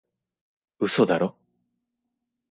[0.79, 1.35] 嘘だろ？